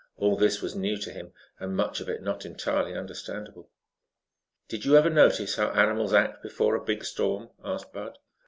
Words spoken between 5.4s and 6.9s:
how animals act before a